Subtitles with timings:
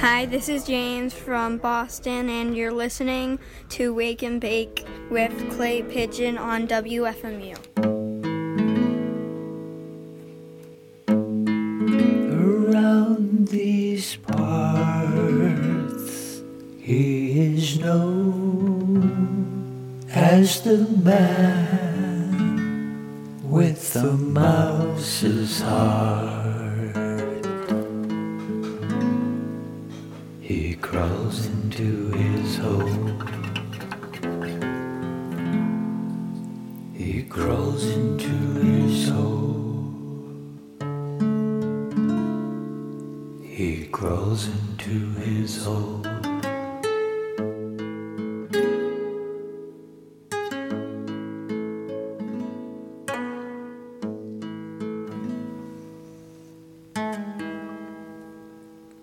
[0.00, 5.82] Hi, this is James from Boston, and you're listening to Wake and Bake with Clay
[5.82, 7.56] Pigeon on WFMU.
[12.30, 15.32] Around these parts,
[16.78, 19.10] he is known
[20.14, 22.30] as the man
[23.42, 26.47] with the mouse's heart.
[30.80, 32.88] Crawls into his hole.
[36.94, 38.28] He crawls into
[38.60, 39.58] his hole.
[43.42, 46.02] He crawls into his hole.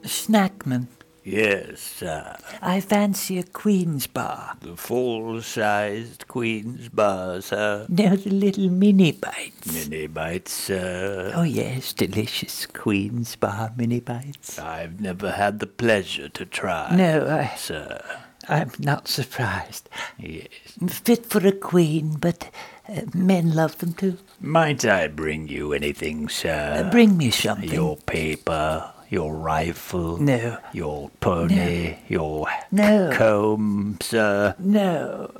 [0.03, 0.88] Snackman,
[1.26, 2.38] Yes, sir.
[2.62, 4.58] I fancy a Queen's bar.
[4.62, 7.88] The full-sized Queen's bar, sir.
[7.90, 9.90] No, the little mini bites.
[9.90, 11.31] Mini bites, sir.
[11.35, 14.59] Oh, yes, delicious Queen's bar mini bites.
[14.59, 16.96] I've never had the pleasure to try.
[16.96, 18.00] No, I, Sir.
[18.47, 19.90] I'm not surprised.
[20.19, 20.47] Yes.
[20.88, 22.52] Fit for a queen, but
[22.88, 24.19] uh, men love them too.
[24.40, 26.84] Might I bring you anything, sir?
[26.85, 27.72] Uh, bring me something.
[27.72, 30.17] Your paper, your rifle.
[30.17, 30.57] No.
[30.73, 31.97] Your pony, no.
[32.07, 33.11] your No.
[33.13, 34.55] comb, sir.
[34.59, 35.31] No.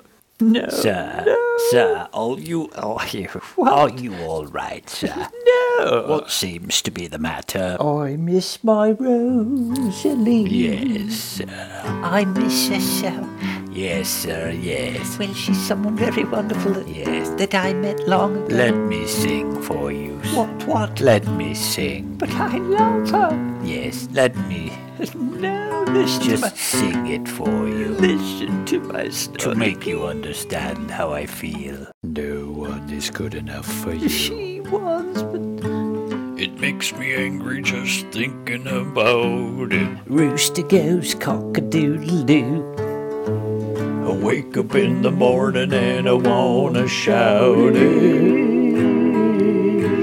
[0.42, 0.68] No.
[0.68, 1.24] Sir,
[1.72, 5.30] sir, are you, are you, are you all right, sir?
[5.80, 6.06] No.
[6.08, 7.76] What seems to be the matter?
[7.82, 10.44] I miss my Rosalie.
[10.50, 11.46] Yes, sir.
[12.04, 13.30] I miss her so.
[13.76, 15.20] Yes, sir, yes.
[15.20, 17.30] Well, she's someone very wonderful that, Yes.
[17.38, 18.56] that I met long ago.
[18.56, 20.18] Let me sing for you.
[20.24, 20.38] sir.
[20.38, 21.02] What, what?
[21.02, 22.16] Let me sing.
[22.18, 23.32] But I love her.
[23.64, 24.72] Yes, let me
[25.14, 27.90] No, listen to my, just sing it for you.
[28.00, 29.40] listen to my story.
[29.40, 31.88] To make you understand how I feel.
[32.04, 34.08] No one is good enough for you.
[34.08, 35.44] She was, but
[36.40, 39.98] It makes me angry just thinking about it.
[40.08, 42.76] Rooster goes cock-a-doodle-doo.
[42.80, 42.85] I
[44.26, 48.56] wake up in the morning and I wanna shout it.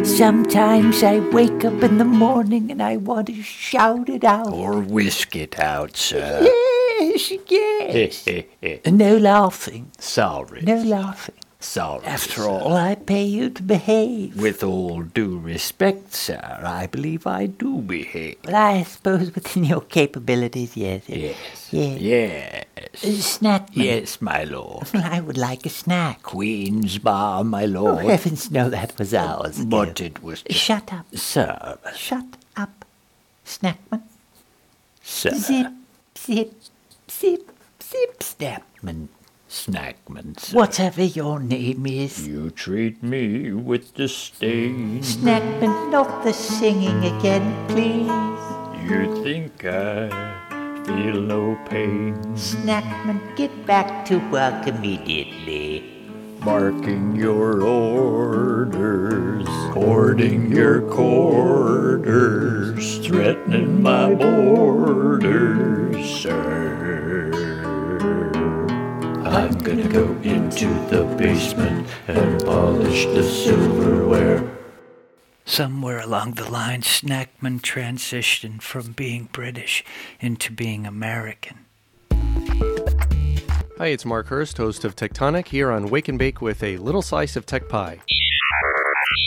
[0.06, 4.52] Sometimes I wake up in the morning and I want to shout it out.
[4.52, 6.40] Or whisk it out, sir.
[6.44, 8.86] Yes, yes.
[8.86, 9.90] no laughing.
[9.98, 10.62] Sorry.
[10.62, 11.41] No laughing.
[11.62, 12.04] Sorry.
[12.04, 12.48] After sir.
[12.48, 14.36] all, I pay you to behave.
[14.36, 18.38] With all due respect, sir, I believe I do behave.
[18.44, 21.04] Well, I suppose within your capabilities, yes.
[21.08, 21.36] Yes.
[21.70, 22.00] Yes.
[22.00, 23.04] Yes.
[23.04, 23.76] Uh, snack.
[23.76, 23.86] man.
[23.86, 24.90] Yes, my lord.
[24.92, 26.22] Well, I would like a snack.
[26.24, 27.90] Queen's bar, my lord.
[27.92, 28.06] Oh, lord.
[28.10, 29.64] heavens, no, that was ours.
[29.64, 30.42] but it was.
[30.50, 31.06] Shut up.
[31.16, 32.84] Sir, Shut up.
[33.46, 34.02] Snackman.
[35.02, 35.30] sir.
[35.34, 35.66] Zip,
[36.18, 36.52] zip,
[37.10, 37.50] zip,
[37.80, 39.08] zip, Snackman.
[39.52, 40.32] Snackman.
[40.54, 42.26] Whatever your name is.
[42.26, 45.02] You treat me with disdain.
[45.02, 48.08] Snackman, not the singing again, please.
[48.88, 50.08] You think I
[50.86, 52.14] feel no pain.
[52.34, 55.84] Snackman, get back to work immediately.
[56.40, 62.26] Marking your orders, hoarding your quarters,
[63.06, 66.91] threatening my borders, sir.
[69.62, 74.42] I'm gonna go into the basement and polish the silverware.
[75.44, 79.84] Somewhere along the line, Snackman transitioned from being British
[80.18, 81.66] into being American.
[83.78, 87.00] Hi, it's Mark Hurst, host of Techtonic, here on Wake and Bake with a little
[87.00, 88.00] slice of tech pie.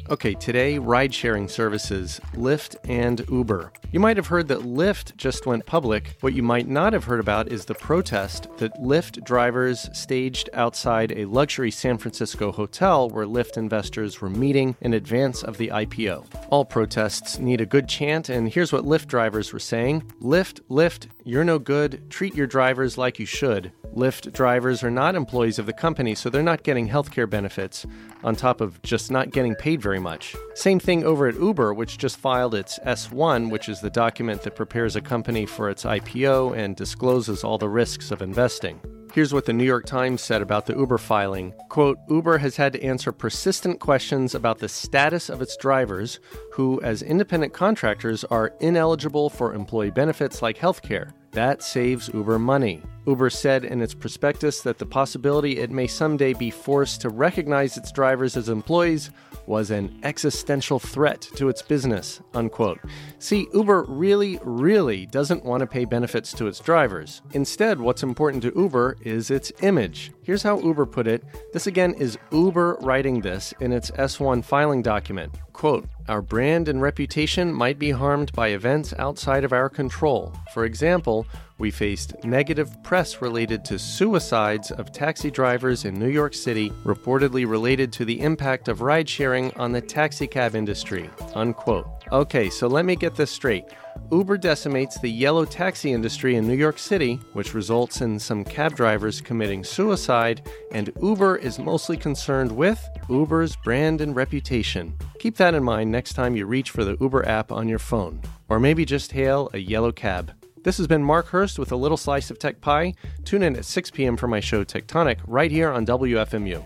[0.10, 3.72] Okay, today, ride sharing services Lyft and Uber.
[3.92, 6.18] You might have heard that Lyft just went public.
[6.22, 11.12] What you might not have heard about is the protest that Lyft drivers staged outside
[11.14, 16.26] a luxury San Francisco hotel where Lyft investors were meeting in advance of the IPO.
[16.50, 21.08] All protests need a good chant, and here's what Lyft drivers were saying Lyft, Lyft,
[21.24, 22.10] you're no good.
[22.10, 23.72] Treat your drivers like you should.
[23.96, 27.86] Lyft drivers are not employees of the company, so they're not getting healthcare benefits,
[28.26, 30.36] on top of just not getting paid very much.
[30.54, 34.56] Same thing over at Uber, which just filed its S1, which is the document that
[34.56, 38.80] prepares a company for its IPO and discloses all the risks of investing.
[39.16, 41.54] Here's what the New York Times said about the Uber filing.
[41.70, 46.20] Quote, Uber has had to answer persistent questions about the status of its drivers,
[46.52, 51.14] who, as independent contractors, are ineligible for employee benefits like healthcare.
[51.36, 52.82] That saves Uber money.
[53.06, 57.76] Uber said in its prospectus that the possibility it may someday be forced to recognize
[57.76, 59.12] its drivers as employees
[59.46, 62.80] was an existential threat to its business, unquote.
[63.20, 67.22] See, Uber really, really doesn't want to pay benefits to its drivers.
[67.34, 70.14] Instead, what's important to Uber is its image.
[70.24, 71.26] Here's how Uber put it.
[71.52, 75.38] This again is Uber writing this in its S1 filing document.
[75.56, 80.34] Quote, our brand and reputation might be harmed by events outside of our control.
[80.54, 81.26] For example,
[81.60, 87.48] we faced negative press related to suicides of taxi drivers in New York City, reportedly
[87.48, 91.10] related to the impact of ride sharing on the taxicab industry.
[91.34, 91.88] Unquote.
[92.12, 93.64] Okay, so let me get this straight.
[94.12, 98.76] Uber decimates the yellow taxi industry in New York City, which results in some cab
[98.76, 104.94] drivers committing suicide, and Uber is mostly concerned with Uber's brand and reputation.
[105.26, 108.22] Keep that in mind next time you reach for the Uber app on your phone,
[108.48, 110.32] or maybe just hail a yellow cab.
[110.62, 112.94] This has been Mark Hurst with a little slice of tech pie.
[113.24, 114.18] Tune in at 6 p.m.
[114.18, 116.64] for my show Techtonic right here on WFMU.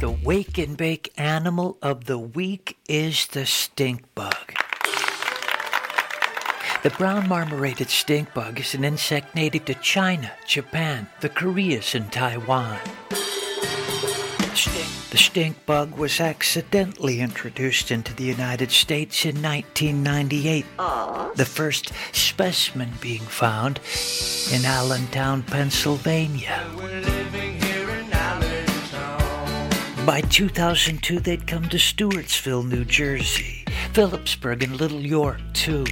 [0.00, 4.54] The wake and bake animal of the week is the stink bug.
[6.82, 12.10] The brown marmorated stink bug is an insect native to China, Japan, the Koreas, and
[12.10, 12.78] Taiwan.
[15.18, 15.22] Stink.
[15.22, 20.64] The stink bug was accidentally introduced into the United States in 1998.
[21.36, 23.78] The first specimen being found
[24.52, 26.64] in Allentown, Pennsylvania.
[30.06, 35.84] By 2002, they'd come to Stewartsville, New Jersey, Phillipsburg, and Little York, too.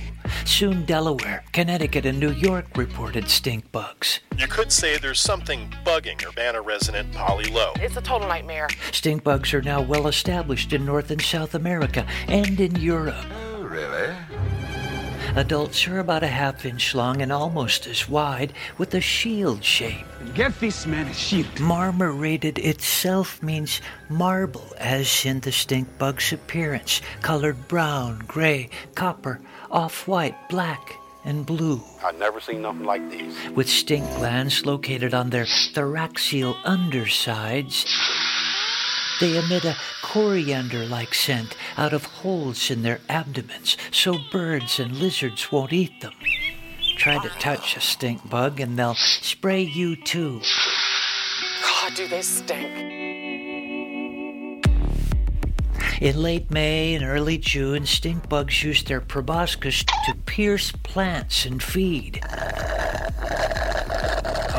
[0.50, 4.18] Soon, Delaware, Connecticut, and New York reported stink bugs.
[4.36, 7.72] You could say there's something bugging Urbana resident Polly Lowe.
[7.76, 8.68] It's a total nightmare.
[8.90, 13.24] Stink bugs are now well established in North and South America and in Europe.
[13.32, 14.12] Oh, really?
[15.36, 20.04] Adults are about a half inch long and almost as wide, with a shield shape.
[20.34, 21.60] Get this man a shield.
[21.60, 29.40] Marmorated itself means marble, as in the stink bug's appearance, colored brown, gray, copper,
[29.70, 31.80] off white, black, and blue.
[32.04, 33.36] I've never seen nothing like these.
[33.54, 37.86] With stink glands located on their thoracial undersides,
[39.20, 44.96] they emit a coriander like scent out of holes in their abdomens so birds and
[44.96, 46.14] lizards won't eat them.
[46.96, 50.40] Try to touch a stink bug and they'll spray you too.
[51.62, 52.90] God, do they stink.
[56.00, 61.62] In late May and early June, stink bugs use their proboscis to pierce plants and
[61.62, 62.22] feed.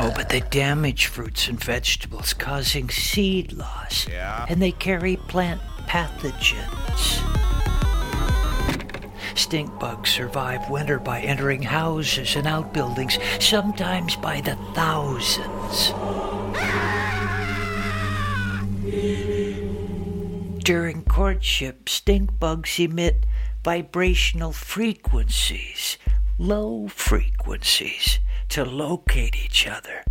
[0.04, 4.08] Oh, but they damage fruits and vegetables, causing seed loss.
[4.08, 4.46] Yeah.
[4.48, 7.22] And they carry plant pathogens.
[9.38, 15.92] Stink bugs survive winter by entering houses and outbuildings, sometimes by the thousands.
[20.64, 23.24] During courtship, stink bugs emit
[23.62, 25.96] vibrational frequencies,
[26.38, 28.18] low frequencies,
[28.52, 30.02] to locate each other.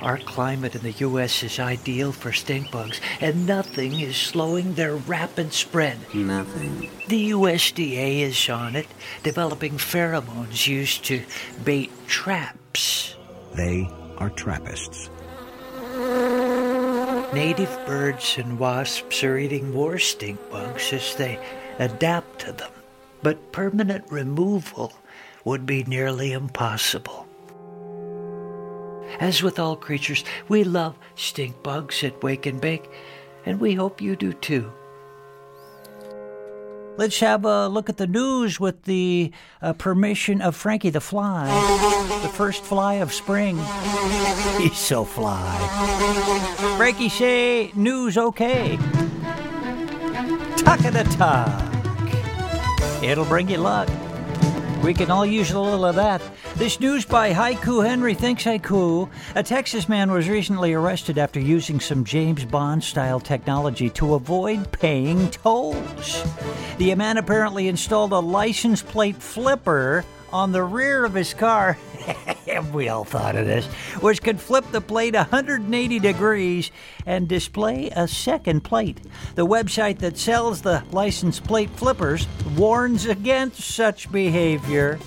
[0.00, 1.42] Our climate in the U.S.
[1.42, 5.98] is ideal for stink bugs, and nothing is slowing their rapid spread.
[6.14, 6.88] Nothing.
[7.08, 8.86] The USDA is on it,
[9.24, 11.24] developing pheromones used to
[11.64, 13.16] bait traps.
[13.54, 15.10] They are trappists.
[17.34, 21.40] Native birds and wasps are eating more stink bugs as they
[21.80, 22.70] adapt to them,
[23.22, 24.92] but permanent removal
[25.44, 27.26] would be nearly impossible.
[29.20, 32.90] As with all creatures, we love stink bugs at Wake and Bake,
[33.44, 34.72] and we hope you do too.
[36.98, 39.30] Let's have a look at the news with the
[39.60, 41.46] uh, permission of Frankie the Fly,
[42.22, 43.58] the first fly of spring.
[44.58, 45.44] He's so fly.
[46.78, 48.78] Frankie say news okay.
[50.56, 51.65] Talk of the.
[53.02, 53.88] It'll bring you luck.
[54.82, 56.22] We can all use a little of that.
[56.54, 59.10] This news by Haiku Henry Thinks Haiku.
[59.34, 64.70] A Texas man was recently arrested after using some James Bond style technology to avoid
[64.70, 66.24] paying tolls.
[66.78, 70.04] The man apparently installed a license plate flipper
[70.36, 71.78] on the rear of his car.
[72.72, 73.64] we all thought of this,
[74.02, 76.70] which could flip the plate 180 degrees
[77.06, 79.00] and display a second plate.
[79.34, 84.98] The website that sells the license plate flippers warns against such behavior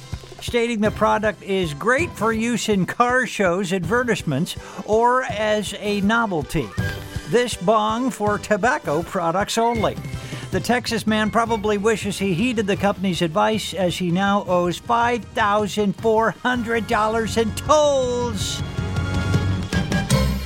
[0.41, 4.55] stating the product is great for use in car shows, advertisements,
[4.86, 6.67] or as a novelty.
[7.27, 9.95] This bong for tobacco products only.
[10.51, 17.38] The Texas man probably wishes he heeded the company's advice as he now owes $5,400
[17.38, 18.63] in tolls.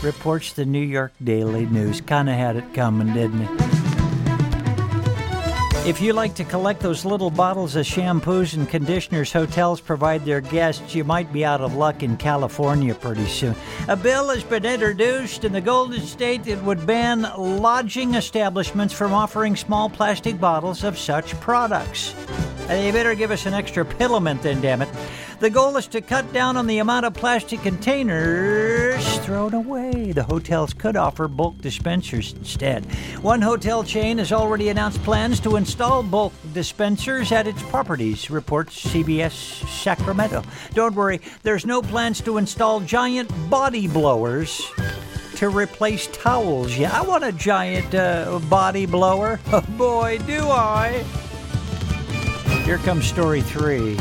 [0.04, 2.02] Reports the New York Daily News.
[2.02, 3.63] Kind of had it coming, didn't it?
[5.86, 10.40] If you like to collect those little bottles of shampoos and conditioners hotels provide their
[10.40, 13.54] guests, you might be out of luck in California pretty soon.
[13.90, 19.14] A bill has been introduced in the Golden State that would ban lodging establishments from
[19.14, 22.16] offering small plastic bottles of such products.
[22.68, 24.90] They better give us an extra pilament then, damn it.
[25.40, 30.14] The goal is to cut down on the amount of plastic containers thrown away.
[30.14, 32.86] The hotels could offer bulk dispensers instead.
[33.22, 38.86] One hotel chain has already announced plans to install bulk dispensers at its properties, reports
[38.86, 39.34] CBS
[39.68, 40.44] Sacramento.
[40.74, 44.62] Don't worry, there's no plans to install giant body blowers
[45.36, 46.78] to replace towels.
[46.78, 49.42] Yeah, I want a giant uh, body blower.
[49.78, 51.04] Boy, do I!
[52.64, 53.98] Here comes story three.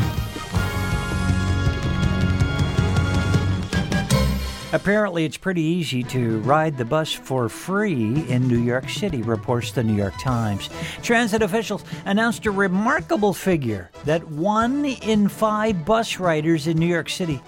[4.71, 9.71] Apparently, it's pretty easy to ride the bus for free in New York City, reports
[9.71, 10.69] the New York Times.
[11.01, 17.09] Transit officials announced a remarkable figure that one in five bus riders in New York
[17.09, 17.39] City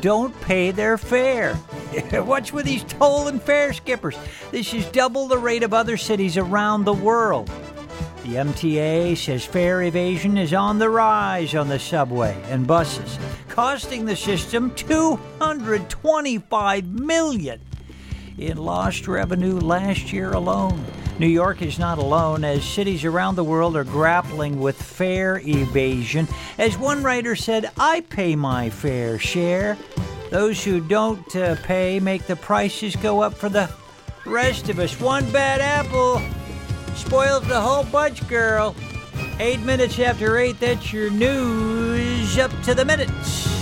[0.00, 1.54] don't pay their fare.
[2.12, 4.18] What's with these toll and fare skippers?
[4.50, 7.48] This is double the rate of other cities around the world.
[8.24, 13.18] The MTA says fare evasion is on the rise on the subway and buses,
[13.50, 17.60] costing the system 225 million
[18.38, 20.82] in lost revenue last year alone.
[21.18, 26.26] New York is not alone as cities around the world are grappling with fare evasion.
[26.56, 29.76] As one writer said, I pay my fair share.
[30.30, 33.68] Those who don't uh, pay make the prices go up for the
[34.24, 34.98] rest of us.
[34.98, 36.22] One bad apple
[36.96, 38.74] spoils the whole bunch, girl.
[39.38, 43.54] Eight minutes after eight, that's your news up to the minutes.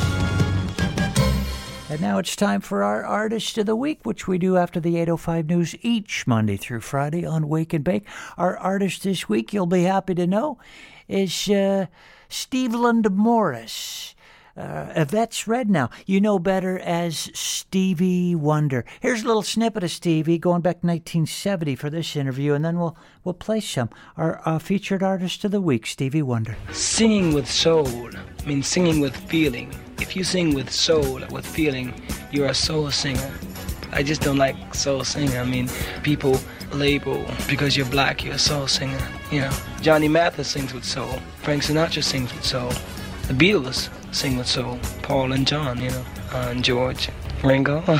[1.93, 4.97] And now it's time for our Artist of the Week, which we do after the
[4.97, 8.07] 805 news each Monday through Friday on Wake and Bake.
[8.39, 10.59] Our artist this week, you'll be happy to know,
[11.07, 11.87] is uh,
[12.31, 14.12] Steveland Morris.
[14.57, 15.05] Uh,
[15.47, 15.91] Red now.
[16.07, 18.85] You know better as Stevie Wonder.
[19.01, 22.79] Here's a little snippet of Stevie going back to 1970 for this interview, and then
[22.79, 23.89] we'll we'll play some.
[24.17, 26.57] Our uh, featured artist of the week, Stevie Wonder.
[26.73, 28.11] Singing with soul
[28.47, 29.73] means singing with feeling.
[29.99, 31.95] If you sing with soul, with feeling,
[32.31, 33.33] you're a soul singer.
[33.93, 35.39] I just don't like soul singer.
[35.39, 35.69] I mean,
[36.03, 36.39] people
[36.73, 38.99] label because you're black, you're a soul singer.
[39.31, 41.19] You know, Johnny Mathis sings with soul.
[41.43, 42.71] Frank Sinatra sings with soul.
[43.29, 44.79] The Beatles sing with soul.
[45.03, 47.09] Paul and John, you know, and George,
[47.43, 47.83] Ringo.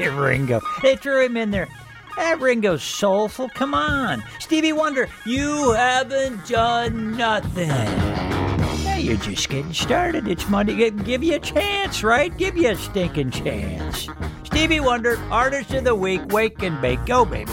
[0.00, 0.60] Ringo.
[0.82, 1.68] They threw him in there.
[2.16, 3.48] That Ringo's soulful.
[3.50, 4.24] Come on.
[4.40, 7.68] Stevie Wonder, you haven't done nothing.
[7.68, 10.26] Hey, you're just getting started.
[10.26, 10.74] It's Monday.
[10.74, 12.36] Give, give you a chance, right?
[12.36, 14.08] Give you a stinking chance.
[14.42, 17.04] Stevie Wonder, Artist of the Week, Wake and Bake.
[17.06, 17.52] Go, baby.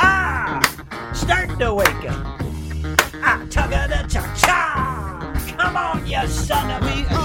[0.00, 0.60] Ah!
[1.14, 2.26] Start to wake up.
[3.22, 3.46] Ah,
[6.08, 7.17] you son of a.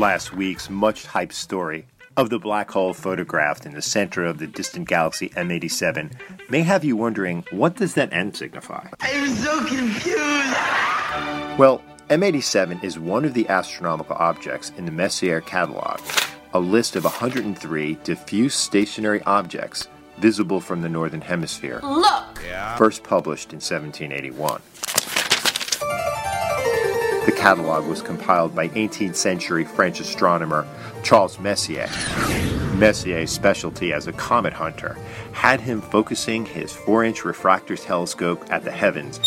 [0.00, 4.46] Last week's much hyped story of the black hole photographed in the center of the
[4.46, 6.14] distant galaxy M87
[6.48, 8.88] may have you wondering what does that N signify?
[9.00, 10.56] I'm so confused.
[11.58, 16.00] Well, M87 is one of the astronomical objects in the Messier catalog,
[16.54, 21.78] a list of 103 diffuse stationary objects visible from the northern hemisphere.
[21.82, 22.40] Look!
[22.42, 22.74] Yeah.
[22.76, 24.62] First published in 1781.
[27.26, 30.66] The catalog was compiled by 18th century French astronomer
[31.02, 31.88] Charles Messier.
[32.76, 34.96] Messier's specialty as a comet hunter
[35.32, 39.20] had him focusing his 4 inch refractor telescope at the heavens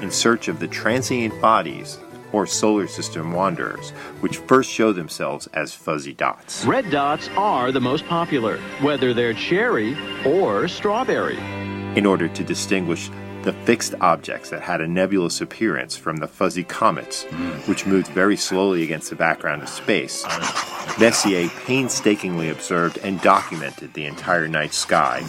[0.00, 1.98] in search of the transient bodies
[2.32, 3.90] or solar system wanderers,
[4.20, 6.64] which first show themselves as fuzzy dots.
[6.64, 11.38] Red dots are the most popular, whether they're cherry or strawberry.
[11.94, 13.10] in order to distinguish
[13.42, 17.24] the fixed objects that had a nebulous appearance from the fuzzy comets,
[17.66, 20.24] which moved very slowly against the background of space.
[20.98, 25.22] Messier painstakingly observed and documented the entire night sky,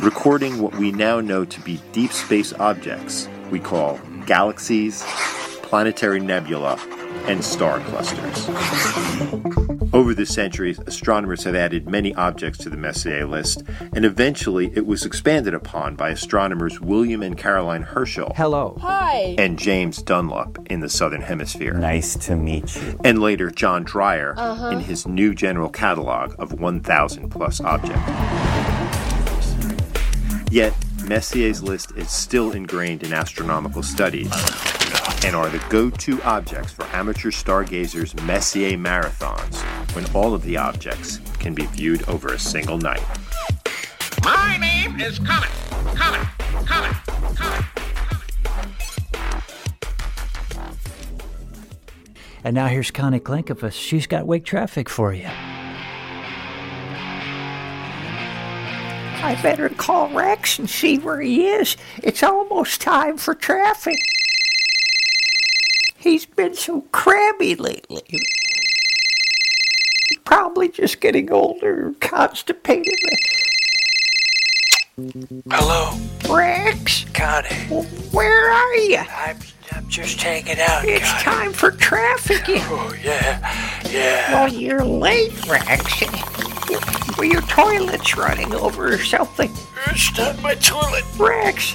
[0.00, 5.02] recording what we now know to be deep space objects we call galaxies,
[5.62, 6.78] planetary nebula,
[7.26, 9.73] and star clusters.
[9.94, 14.86] Over the centuries, astronomers have added many objects to the Messier list, and eventually it
[14.86, 18.32] was expanded upon by astronomers William and Caroline Herschel.
[18.36, 18.76] Hello.
[18.82, 19.36] Hi.
[19.38, 21.74] And James Dunlop in the Southern Hemisphere.
[21.74, 22.98] Nice to meet you.
[23.04, 24.70] And later, John Dreyer Uh-huh.
[24.70, 28.02] in his new general catalog of 1,000 plus objects.
[30.50, 30.74] Yet,
[31.04, 34.32] Messier's list is still ingrained in astronomical studies
[35.24, 39.58] and are the go to objects for amateur stargazers' Messier marathons
[39.94, 43.02] when all of the objects can be viewed over a single night.
[44.22, 45.48] My name is Comet.
[45.96, 46.28] Comet.
[46.66, 46.96] Comet.
[47.36, 47.64] Comet.
[52.44, 53.72] And now here's Connie Klinkovus.
[53.72, 55.30] She's got wake traffic for you.
[59.22, 61.78] I better call Rex and see where he is.
[62.02, 63.96] It's almost time for traffic.
[66.04, 68.02] He's been so crabby lately.
[70.26, 72.92] Probably just getting older constipated.
[75.50, 75.98] Hello,
[76.28, 77.48] Rex, Connie.
[78.12, 78.98] where are you?
[78.98, 79.38] I'm,
[79.72, 81.24] I'm just hanging out, It's Connie.
[81.24, 82.60] time for trafficking.
[82.64, 83.40] Oh, yeah,
[83.90, 84.30] yeah.
[84.44, 86.02] Well, you're late, Rex.
[87.16, 89.50] Were your toilet's running over or something.
[89.86, 91.04] It's not my toilet.
[91.16, 91.74] Rex,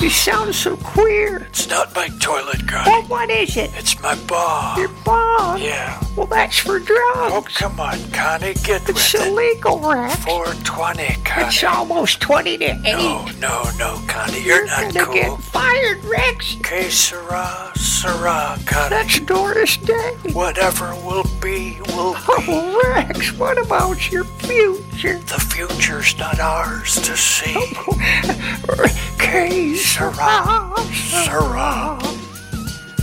[0.00, 1.38] you sound so queer.
[1.48, 2.90] It's not my toilet, Connie.
[2.90, 3.70] Well, what is it?
[3.74, 4.78] It's my bong.
[4.78, 5.60] Your bong?
[5.60, 6.00] Yeah.
[6.16, 6.94] Well, that's for drugs.
[7.32, 8.54] Oh, come on, Connie.
[8.64, 9.28] Get It's with it.
[9.28, 10.16] illegal, Rex.
[10.24, 11.46] 420, Connie.
[11.46, 12.82] It's almost 20 to 8.
[12.82, 14.40] No, no, no, Connie.
[14.42, 15.14] You're, not gonna cool.
[15.14, 16.56] get fired, Rex.
[16.58, 18.90] Okay, Sarah, Sarah, Connie.
[18.90, 20.14] That's Doris Day.
[20.32, 22.20] Whatever will be, will be.
[22.28, 25.18] Oh, Rex, what about your future?
[25.18, 27.54] The future's not ours to see.
[27.56, 31.98] Oh, okay, Sarah, Sarah.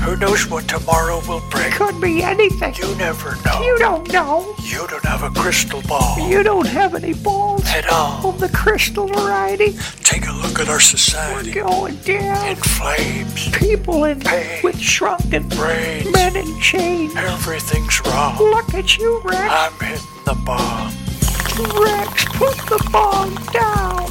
[0.02, 1.72] Who knows what tomorrow will bring?
[1.72, 2.74] Could be anything.
[2.76, 3.62] You never know.
[3.62, 4.56] You don't know.
[4.64, 8.28] You don't have a crystal ball You don't have any balls at all.
[8.30, 9.74] of the crystal variety.
[10.04, 11.52] Take a look at our society.
[11.52, 12.48] Going down.
[12.48, 13.50] In flames.
[13.52, 14.62] People in Pain.
[14.64, 16.12] with shrunken Brains.
[16.12, 17.16] men in chains.
[17.16, 18.38] Everything's wrong.
[18.40, 19.38] Look at you, Rex.
[19.54, 20.92] I'm hitting the bomb.
[21.80, 24.08] Rex, put the bomb down.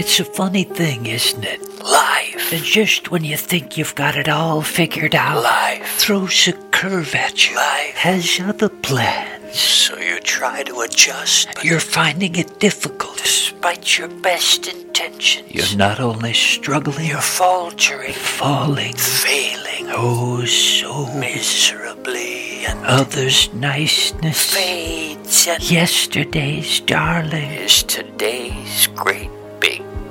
[0.00, 1.60] It's a funny thing, isn't it?
[1.82, 2.52] Life.
[2.52, 5.86] And just when you think you've got it all figured out, Life.
[5.98, 7.56] throws a curve at you.
[7.56, 7.94] Life.
[7.96, 9.58] Has other plans.
[9.58, 13.16] So you try to adjust, but You're finding it difficult.
[13.18, 22.66] despite your best intentions, You're not only struggling, you're faltering, falling, failing oh so miserably,
[22.66, 24.54] and others' niceness.
[24.54, 27.50] fades, and Yesterday's darling.
[27.66, 29.30] is today's great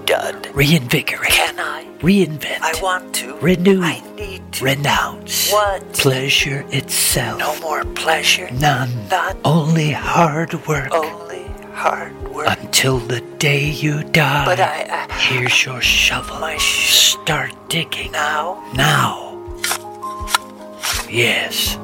[0.07, 0.47] big dud.
[0.55, 1.31] Reinvigorate.
[1.31, 1.85] Can I?
[1.99, 2.61] Reinvent.
[2.61, 3.35] I want to.
[3.37, 3.81] Renew.
[3.81, 4.65] I need to.
[4.65, 5.51] Renounce.
[5.51, 5.93] What?
[5.93, 7.39] Pleasure itself.
[7.39, 8.49] No more pleasure.
[8.51, 8.89] None.
[9.09, 10.93] Not Only hard work.
[10.93, 11.43] only
[11.73, 12.47] hard work.
[12.59, 14.45] Until the day you die.
[14.45, 16.39] But I, I Here's your shovel.
[16.39, 18.11] my sh- Start digging.
[18.11, 18.63] now.
[18.75, 19.25] Now.
[21.09, 21.77] Yes.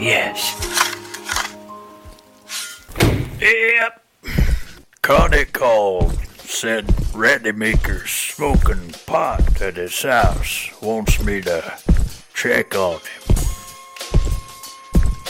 [0.00, 0.38] Yes.
[3.40, 3.99] Yep.
[5.10, 6.16] Connie called.
[6.38, 6.86] Said
[7.56, 10.70] Maker's smoking pot at his house.
[10.80, 11.78] Wants me to
[12.32, 13.36] check on him.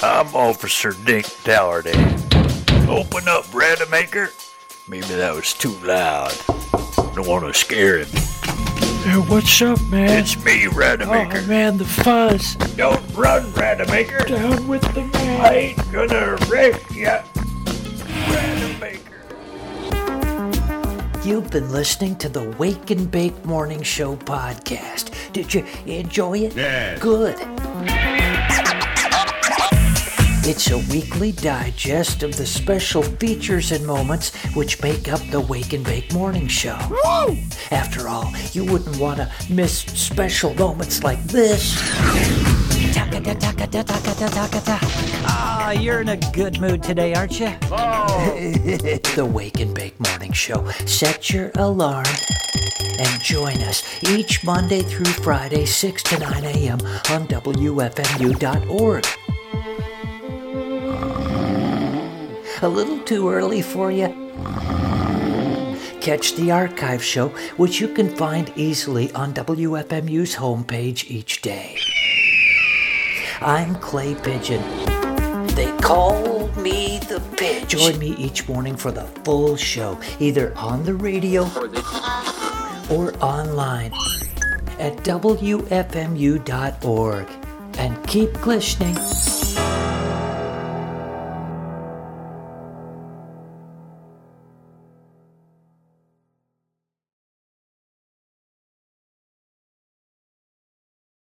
[0.03, 1.99] I'm Officer Dink Dougherty.
[2.91, 4.29] Open up, Rademacher.
[4.87, 6.35] Maybe that was too loud.
[7.15, 8.09] Don't want to scare him.
[9.03, 10.11] Hey, what's up, man?
[10.11, 11.41] It's me, Rademacher.
[11.43, 12.55] Oh, man, the fuzz.
[12.77, 14.27] Don't run, Rademacher.
[14.27, 15.41] Down with the man.
[15.41, 17.23] I ain't gonna wreck ya.
[21.23, 25.11] You've been listening to the Wake and Bake Morning Show podcast.
[25.35, 26.57] Did you enjoy it?
[26.57, 26.99] Yes.
[26.99, 27.37] Good.
[30.49, 35.75] It's a weekly digest of the special features and moments which make up the Wake
[35.75, 36.79] and Bake Morning Show.
[36.91, 37.37] Woo!
[37.71, 41.77] After all, you wouldn't want to miss special moments like this.
[45.27, 47.53] Ah, you're in a good mood today, aren't you?
[47.73, 48.35] Oh.
[49.17, 50.69] the Wake and Bake Morning Show.
[50.87, 52.07] Set your alarm
[52.99, 56.81] and join us each Monday through Friday, 6 to 9 a.m.
[57.11, 59.07] on WFMU.org.
[62.63, 64.09] A little too early for you?
[66.01, 71.79] Catch the archive show, which you can find easily on WFMU's homepage each day.
[73.43, 74.63] I'm Clay Pigeon.
[75.55, 77.69] They call me the Pigeon.
[77.69, 81.45] Join me each morning for the full show, either on the radio
[82.91, 83.93] or online
[84.79, 85.29] at WFMU.org.
[87.79, 88.97] And keep glistening.